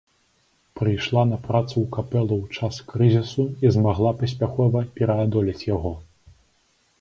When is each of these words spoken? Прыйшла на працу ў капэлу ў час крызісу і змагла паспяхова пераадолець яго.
Прыйшла 0.79 1.25
на 1.31 1.37
працу 1.47 1.73
ў 1.81 1.87
капэлу 1.97 2.37
ў 2.37 2.61
час 2.61 2.79
крызісу 2.93 3.45
і 3.67 3.71
змагла 3.77 4.15
паспяхова 4.23 4.79
пераадолець 4.97 5.67
яго. 5.75 5.93